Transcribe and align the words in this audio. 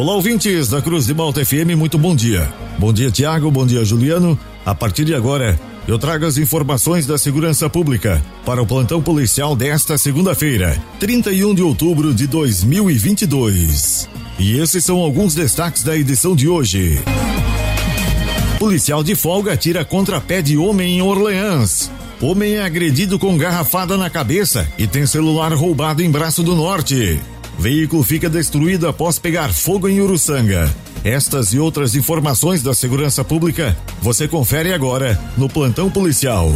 Olá, 0.00 0.14
ouvintes 0.14 0.70
da 0.70 0.80
Cruz 0.80 1.04
de 1.04 1.12
Malta 1.12 1.44
FM, 1.44 1.76
muito 1.76 1.98
bom 1.98 2.16
dia. 2.16 2.50
Bom 2.78 2.90
dia, 2.90 3.10
Tiago, 3.10 3.50
bom 3.50 3.66
dia, 3.66 3.84
Juliano. 3.84 4.38
A 4.64 4.74
partir 4.74 5.04
de 5.04 5.14
agora, 5.14 5.60
eu 5.86 5.98
trago 5.98 6.24
as 6.24 6.38
informações 6.38 7.06
da 7.06 7.18
segurança 7.18 7.68
pública 7.68 8.24
para 8.46 8.62
o 8.62 8.66
plantão 8.66 9.02
policial 9.02 9.54
desta 9.54 9.98
segunda-feira, 9.98 10.82
31 10.98 11.54
de 11.54 11.62
outubro 11.62 12.14
de 12.14 12.26
2022. 12.26 14.08
E 14.38 14.58
esses 14.58 14.82
são 14.82 14.96
alguns 15.00 15.34
destaques 15.34 15.82
da 15.82 15.94
edição 15.94 16.34
de 16.34 16.48
hoje. 16.48 16.98
Policial 18.58 19.04
de 19.04 19.14
folga 19.14 19.54
tira 19.54 19.84
contrapé 19.84 20.40
de 20.40 20.56
homem 20.56 20.96
em 20.96 21.02
Orleans. 21.02 21.90
Homem 22.22 22.54
é 22.54 22.62
agredido 22.62 23.18
com 23.18 23.36
garrafada 23.36 23.98
na 23.98 24.08
cabeça 24.08 24.66
e 24.78 24.86
tem 24.86 25.04
celular 25.04 25.52
roubado 25.52 26.02
em 26.02 26.10
Braço 26.10 26.42
do 26.42 26.56
Norte. 26.56 27.20
Veículo 27.60 28.02
fica 28.02 28.30
destruído 28.30 28.88
após 28.88 29.18
pegar 29.18 29.52
fogo 29.52 29.86
em 29.86 30.00
Uruçanga. 30.00 30.74
Estas 31.04 31.52
e 31.52 31.58
outras 31.58 31.94
informações 31.94 32.62
da 32.62 32.72
segurança 32.72 33.22
pública 33.22 33.76
você 34.00 34.26
confere 34.26 34.72
agora 34.72 35.20
no 35.36 35.46
plantão 35.46 35.90
policial. 35.90 36.50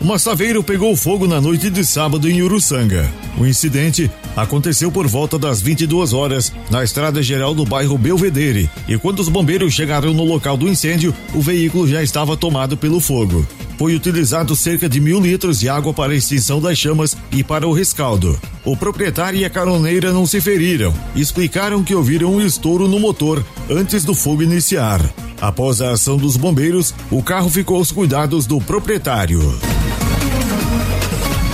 O 0.00 0.04
massaveiro 0.04 0.64
pegou 0.64 0.96
fogo 0.96 1.28
na 1.28 1.40
noite 1.40 1.70
de 1.70 1.84
sábado 1.84 2.28
em 2.28 2.42
Uruçanga. 2.42 3.08
O 3.38 3.46
incidente 3.46 4.10
aconteceu 4.36 4.90
por 4.90 5.06
volta 5.06 5.38
das 5.38 5.62
22 5.62 6.12
horas 6.12 6.52
na 6.68 6.82
estrada 6.82 7.22
geral 7.22 7.54
do 7.54 7.64
bairro 7.64 7.96
Belvedere 7.96 8.68
e 8.88 8.98
quando 8.98 9.20
os 9.20 9.28
bombeiros 9.28 9.72
chegaram 9.72 10.12
no 10.12 10.24
local 10.24 10.56
do 10.56 10.68
incêndio, 10.68 11.14
o 11.32 11.40
veículo 11.40 11.86
já 11.86 12.02
estava 12.02 12.36
tomado 12.36 12.76
pelo 12.76 12.98
fogo. 12.98 13.46
Foi 13.80 13.94
utilizado 13.94 14.54
cerca 14.54 14.86
de 14.90 15.00
mil 15.00 15.18
litros 15.18 15.58
de 15.58 15.66
água 15.66 15.94
para 15.94 16.12
a 16.12 16.14
extinção 16.14 16.60
das 16.60 16.76
chamas 16.76 17.16
e 17.32 17.42
para 17.42 17.66
o 17.66 17.72
rescaldo. 17.72 18.38
O 18.62 18.76
proprietário 18.76 19.40
e 19.40 19.44
a 19.46 19.48
caroneira 19.48 20.12
não 20.12 20.26
se 20.26 20.38
feriram. 20.38 20.92
Explicaram 21.16 21.82
que 21.82 21.94
ouviram 21.94 22.34
um 22.34 22.42
estouro 22.42 22.86
no 22.86 23.00
motor 23.00 23.42
antes 23.70 24.04
do 24.04 24.14
fogo 24.14 24.42
iniciar. 24.42 25.00
Após 25.40 25.80
a 25.80 25.92
ação 25.92 26.18
dos 26.18 26.36
bombeiros, 26.36 26.94
o 27.10 27.22
carro 27.22 27.48
ficou 27.48 27.78
aos 27.78 27.90
cuidados 27.90 28.44
do 28.44 28.60
proprietário. 28.60 29.40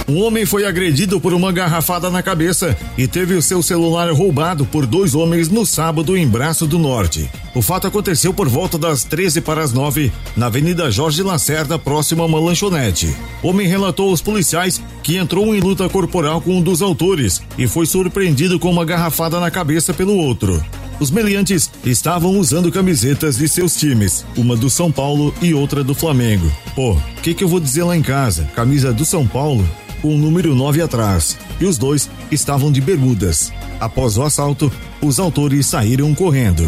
Um 0.09 0.23
homem 0.23 0.47
foi 0.47 0.65
agredido 0.65 1.21
por 1.21 1.35
uma 1.35 1.51
garrafada 1.51 2.09
na 2.09 2.23
cabeça 2.23 2.77
e 2.97 3.09
teve 3.09 3.35
o 3.35 3.43
seu 3.43 3.61
celular 3.61 4.09
roubado 4.13 4.65
por 4.65 4.87
dois 4.87 5.17
homens 5.17 5.49
no 5.49 5.67
sábado 5.67 6.17
em 6.17 6.25
Braço 6.25 6.65
do 6.65 6.79
Norte. 6.79 7.29
O 7.57 7.61
fato 7.61 7.89
aconteceu 7.89 8.33
por 8.33 8.49
volta 8.49 8.79
das 8.79 9.03
13 9.03 9.41
para 9.41 9.63
as 9.63 9.73
9, 9.73 10.13
na 10.37 10.47
Avenida 10.47 10.93
Jorge 10.93 11.25
Lacerda, 11.25 11.77
próximo 11.77 12.23
a 12.23 12.27
uma 12.27 12.39
lanchonete. 12.39 13.13
O 13.43 13.49
homem 13.49 13.67
relatou 13.67 14.11
aos 14.11 14.23
policiais 14.23 14.81
que 15.03 15.17
entrou 15.17 15.53
em 15.53 15.59
luta 15.59 15.89
corporal 15.89 16.41
com 16.41 16.59
um 16.59 16.63
dos 16.63 16.83
autores 16.83 17.43
e 17.59 17.67
foi 17.67 17.85
surpreendido 17.85 18.61
com 18.61 18.71
uma 18.71 18.85
garrafada 18.85 19.41
na 19.41 19.51
cabeça 19.51 19.93
pelo 19.93 20.17
outro. 20.17 20.65
Os 21.01 21.11
meliantes 21.11 21.69
estavam 21.85 22.39
usando 22.39 22.71
camisetas 22.71 23.39
de 23.39 23.49
seus 23.49 23.75
times, 23.75 24.25
uma 24.37 24.57
do 24.57 24.71
São 24.71 24.93
Paulo 24.93 25.35
e 25.43 25.53
outra 25.53 25.83
do 25.83 25.97
Flamengo. 25.97 26.49
Pô, 26.77 26.93
o 26.93 27.03
que, 27.23 27.35
que 27.35 27.43
eu 27.43 27.49
vou 27.49 27.59
dizer 27.59 27.83
lá 27.83 27.97
em 27.97 28.03
casa? 28.03 28.49
Camisa 28.55 28.93
do 28.93 29.05
São 29.05 29.27
Paulo 29.27 29.67
com 30.03 30.15
o 30.15 30.19
número 30.19 30.55
9 30.55 30.83
atrás, 30.83 31.39
e 31.61 31.65
os 31.65 31.79
dois 31.79 32.09
estavam 32.31 32.71
de 32.71 32.81
bermudas. 32.81 33.53
Após 33.81 34.17
o 34.17 34.23
assalto, 34.23 34.71
os 35.01 35.19
autores 35.19 35.67
saíram 35.67 36.15
correndo. 36.15 36.65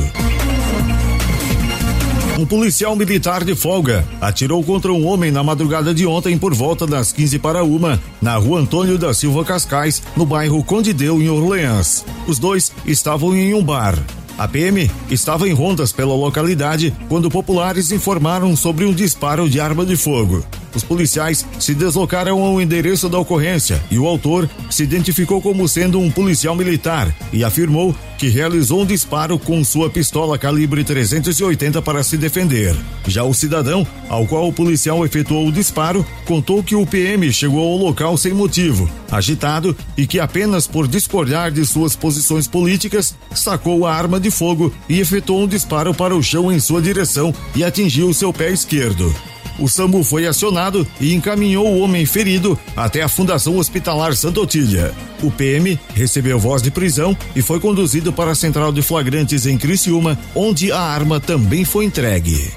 Um 2.39 2.47
policial 2.47 2.95
militar 2.95 3.43
de 3.43 3.57
folga 3.57 4.07
atirou 4.21 4.63
contra 4.63 4.93
um 4.93 5.05
homem 5.09 5.33
na 5.33 5.43
madrugada 5.43 5.93
de 5.93 6.07
ontem 6.07 6.39
por 6.39 6.55
volta 6.55 6.87
das 6.87 7.11
15 7.11 7.41
para 7.41 7.65
uma, 7.65 8.01
na 8.23 8.37
rua 8.37 8.61
Antônio 8.61 8.97
da 8.97 9.13
Silva 9.13 9.45
Cascais, 9.45 10.01
no 10.17 10.25
bairro 10.25 10.63
Condideu, 10.63 11.21
em 11.21 11.29
Orleans. 11.29 12.05
Os 12.29 12.39
dois 12.39 12.71
estavam 12.87 13.35
em 13.35 13.55
um 13.55 13.65
bar. 13.65 13.99
A 14.39 14.47
PM 14.47 14.89
estava 15.11 15.49
em 15.49 15.53
rondas 15.53 15.91
pela 15.91 16.15
localidade 16.15 16.95
quando 17.09 17.29
populares 17.29 17.91
informaram 17.91 18.55
sobre 18.55 18.85
um 18.85 18.93
disparo 18.93 19.51
de 19.51 19.59
arma 19.59 19.85
de 19.85 19.97
fogo. 19.97 20.45
Os 20.75 20.83
policiais 20.83 21.47
se 21.59 21.75
deslocaram 21.75 22.43
ao 22.43 22.61
endereço 22.61 23.09
da 23.09 23.19
ocorrência 23.19 23.83
e 23.91 23.99
o 23.99 24.07
autor 24.07 24.49
se 24.71 24.83
identificou 24.83 25.41
como 25.41 25.67
sendo 25.69 25.99
um 25.99 26.11
policial 26.11 26.55
militar 26.55 27.15
e 27.33 27.43
afirmou 27.43 27.95
que 28.19 28.29
realizou 28.29 28.83
um 28.83 28.87
disparo 28.87 29.39
com 29.39 29.63
sua 29.65 29.89
pistola 29.89 30.37
calibre 30.37 30.83
380 30.83 31.81
para 31.81 32.03
se 32.03 32.17
defender. 32.17 32.75
Já 33.07 33.23
o 33.23 33.33
cidadão, 33.33 33.87
ao 34.09 34.27
qual 34.27 34.49
o 34.49 34.53
policial 34.53 35.05
efetuou 35.07 35.47
o 35.47 35.53
disparo, 35.53 36.05
contou 36.27 36.63
que 36.63 36.75
o 36.75 36.85
PM 36.85 37.33
chegou 37.33 37.61
ao 37.61 37.79
local 37.79 38.19
sem 38.19 38.35
motivo, 38.35 38.91
agitado 39.11 39.75
e 39.97 40.07
que 40.07 40.19
apenas 40.19 40.67
por 40.67 40.89
discordar 40.89 41.53
de 41.53 41.65
suas 41.65 41.95
posições 41.95 42.49
políticas, 42.49 43.15
sacou 43.33 43.87
a 43.87 43.95
arma 43.95 44.19
de 44.19 44.31
fogo 44.31 44.75
e 44.89 44.99
efetuou 44.99 45.45
um 45.45 45.47
disparo 45.47 45.95
para 45.95 46.15
o 46.15 46.23
chão 46.23 46.53
em 46.53 46.59
sua 46.59 46.83
direção 46.83 47.33
e 47.55 47.63
atingiu 47.63 48.13
seu 48.13 48.33
pé 48.33 48.51
esquerdo. 48.51 49.15
O 49.59 49.69
SAMU 49.69 50.05
foi 50.05 50.27
acionado 50.27 50.87
e 51.01 51.13
encaminhou 51.13 51.67
o 51.67 51.81
homem 51.81 52.07
ferido 52.07 52.59
até 52.77 53.03
a 53.03 53.09
Fundação 53.09 53.57
Hospitalar 53.59 54.15
Santa 54.15 54.41
Otília. 54.41 54.95
O 55.23 55.31
PM 55.31 55.79
recebeu 55.95 56.39
voz 56.39 56.63
de 56.63 56.71
prisão 56.71 57.17
e 57.35 57.43
foi 57.43 57.59
conduzido 57.59 58.13
para 58.13 58.31
a 58.31 58.37
central 58.37 58.71
de 58.73 58.83
flagrantes 58.83 59.47
em 59.47 59.59
Criciúma, 59.59 60.17
onde 60.35 60.71
a 60.71 60.81
arma 60.81 61.19
também 61.19 61.65
foi 61.65 61.85
entregue. 61.85 62.53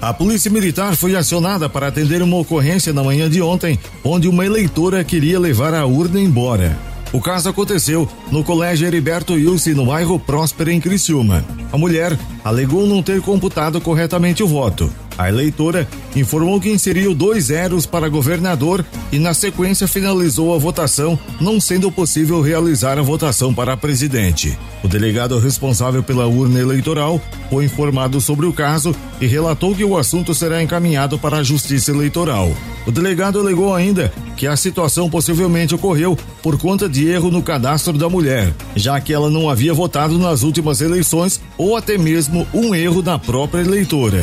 A 0.00 0.12
Polícia 0.12 0.50
Militar 0.50 0.94
foi 0.94 1.16
acionada 1.16 1.68
para 1.68 1.88
atender 1.88 2.22
uma 2.22 2.36
ocorrência 2.36 2.92
na 2.92 3.02
manhã 3.02 3.28
de 3.28 3.40
ontem, 3.40 3.78
onde 4.04 4.28
uma 4.28 4.44
eleitora 4.44 5.02
queria 5.02 5.40
levar 5.40 5.74
a 5.74 5.86
urna 5.86 6.20
embora. 6.20 6.93
O 7.14 7.20
caso 7.20 7.48
aconteceu 7.48 8.08
no 8.32 8.42
Colégio 8.42 8.88
Heriberto 8.88 9.38
Ilse, 9.38 9.72
no 9.72 9.86
bairro 9.86 10.18
Próspera, 10.18 10.72
em 10.72 10.80
Criciúma. 10.80 11.44
A 11.70 11.78
mulher 11.78 12.18
alegou 12.42 12.88
não 12.88 13.04
ter 13.04 13.22
computado 13.22 13.80
corretamente 13.80 14.42
o 14.42 14.48
voto. 14.48 14.92
A 15.16 15.28
eleitora 15.28 15.86
informou 16.16 16.60
que 16.60 16.70
inseriu 16.70 17.14
dois 17.14 17.44
zeros 17.44 17.86
para 17.86 18.08
governador 18.08 18.84
e, 19.12 19.18
na 19.18 19.32
sequência, 19.32 19.86
finalizou 19.86 20.54
a 20.54 20.58
votação, 20.58 21.18
não 21.40 21.60
sendo 21.60 21.90
possível 21.90 22.40
realizar 22.40 22.98
a 22.98 23.02
votação 23.02 23.54
para 23.54 23.76
presidente. 23.76 24.58
O 24.82 24.88
delegado 24.88 25.38
responsável 25.38 26.02
pela 26.02 26.26
urna 26.26 26.60
eleitoral 26.60 27.20
foi 27.48 27.64
informado 27.64 28.20
sobre 28.20 28.46
o 28.46 28.52
caso 28.52 28.94
e 29.20 29.26
relatou 29.26 29.74
que 29.74 29.84
o 29.84 29.96
assunto 29.96 30.34
será 30.34 30.62
encaminhado 30.62 31.18
para 31.18 31.38
a 31.38 31.42
Justiça 31.42 31.92
Eleitoral. 31.92 32.52
O 32.86 32.90
delegado 32.90 33.38
alegou 33.38 33.74
ainda 33.74 34.12
que 34.36 34.46
a 34.46 34.56
situação 34.56 35.08
possivelmente 35.08 35.74
ocorreu 35.74 36.18
por 36.42 36.58
conta 36.58 36.88
de 36.88 37.08
erro 37.08 37.30
no 37.30 37.42
cadastro 37.42 37.96
da 37.96 38.08
mulher, 38.08 38.52
já 38.74 39.00
que 39.00 39.12
ela 39.12 39.30
não 39.30 39.48
havia 39.48 39.72
votado 39.72 40.18
nas 40.18 40.42
últimas 40.42 40.80
eleições 40.80 41.40
ou 41.56 41.76
até 41.76 41.96
mesmo 41.96 42.46
um 42.52 42.74
erro 42.74 43.00
da 43.00 43.18
própria 43.18 43.62
eleitora. 43.62 44.22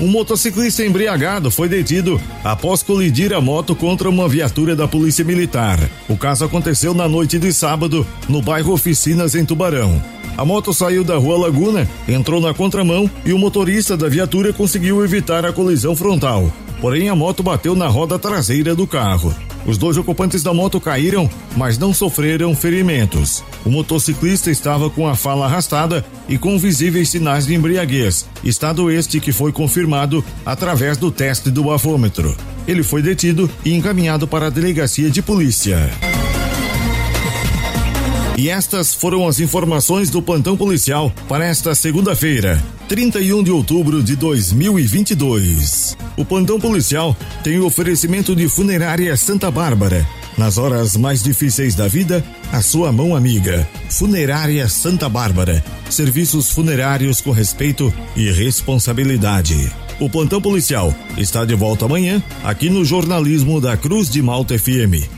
Um 0.00 0.06
motociclista 0.06 0.84
embriagado 0.84 1.50
foi 1.50 1.68
detido 1.68 2.20
após 2.44 2.84
colidir 2.84 3.32
a 3.32 3.40
moto 3.40 3.74
contra 3.74 4.08
uma 4.08 4.28
viatura 4.28 4.76
da 4.76 4.86
Polícia 4.86 5.24
Militar. 5.24 5.90
O 6.08 6.16
caso 6.16 6.44
aconteceu 6.44 6.94
na 6.94 7.08
noite 7.08 7.36
de 7.36 7.52
sábado, 7.52 8.06
no 8.28 8.40
bairro 8.40 8.72
Oficinas, 8.72 9.34
em 9.34 9.44
Tubarão. 9.44 10.00
A 10.36 10.44
moto 10.44 10.72
saiu 10.72 11.02
da 11.02 11.16
rua 11.16 11.36
Laguna, 11.36 11.88
entrou 12.08 12.40
na 12.40 12.54
contramão 12.54 13.10
e 13.24 13.32
o 13.32 13.38
motorista 13.38 13.96
da 13.96 14.08
viatura 14.08 14.52
conseguiu 14.52 15.02
evitar 15.02 15.44
a 15.44 15.52
colisão 15.52 15.96
frontal. 15.96 16.52
Porém, 16.80 17.08
a 17.08 17.16
moto 17.16 17.42
bateu 17.42 17.74
na 17.74 17.88
roda 17.88 18.16
traseira 18.20 18.76
do 18.76 18.86
carro. 18.86 19.34
Os 19.68 19.76
dois 19.76 19.98
ocupantes 19.98 20.42
da 20.42 20.54
moto 20.54 20.80
caíram, 20.80 21.28
mas 21.54 21.76
não 21.76 21.92
sofreram 21.92 22.56
ferimentos. 22.56 23.44
O 23.66 23.70
motociclista 23.70 24.50
estava 24.50 24.88
com 24.88 25.06
a 25.06 25.14
fala 25.14 25.44
arrastada 25.44 26.02
e 26.26 26.38
com 26.38 26.58
visíveis 26.58 27.10
sinais 27.10 27.46
de 27.46 27.54
embriaguez, 27.54 28.26
estado 28.42 28.90
este 28.90 29.20
que 29.20 29.30
foi 29.30 29.52
confirmado 29.52 30.24
através 30.46 30.96
do 30.96 31.10
teste 31.10 31.50
do 31.50 31.64
bafômetro. 31.64 32.34
Ele 32.66 32.82
foi 32.82 33.02
detido 33.02 33.50
e 33.62 33.74
encaminhado 33.74 34.26
para 34.26 34.46
a 34.46 34.50
delegacia 34.50 35.10
de 35.10 35.20
polícia. 35.20 35.90
E 38.38 38.48
estas 38.48 38.94
foram 38.94 39.26
as 39.26 39.40
informações 39.40 40.10
do 40.10 40.22
plantão 40.22 40.56
policial 40.56 41.12
para 41.28 41.44
esta 41.44 41.74
segunda-feira, 41.74 42.62
31 42.88 43.42
de 43.42 43.50
outubro 43.50 44.00
de 44.00 44.14
2022. 44.14 45.96
O 46.16 46.24
plantão 46.24 46.60
policial 46.60 47.16
tem 47.42 47.58
o 47.58 47.66
oferecimento 47.66 48.36
de 48.36 48.48
Funerária 48.48 49.16
Santa 49.16 49.50
Bárbara. 49.50 50.06
Nas 50.36 50.56
horas 50.56 50.96
mais 50.96 51.20
difíceis 51.20 51.74
da 51.74 51.88
vida, 51.88 52.24
a 52.52 52.62
sua 52.62 52.92
mão 52.92 53.16
amiga. 53.16 53.68
Funerária 53.90 54.68
Santa 54.68 55.08
Bárbara. 55.08 55.64
Serviços 55.90 56.48
funerários 56.48 57.20
com 57.20 57.32
respeito 57.32 57.92
e 58.14 58.30
responsabilidade. 58.30 59.68
O 59.98 60.08
plantão 60.08 60.40
policial 60.40 60.94
está 61.16 61.44
de 61.44 61.56
volta 61.56 61.86
amanhã 61.86 62.22
aqui 62.44 62.70
no 62.70 62.84
jornalismo 62.84 63.60
da 63.60 63.76
Cruz 63.76 64.08
de 64.08 64.22
Malta 64.22 64.56
FM. 64.56 65.17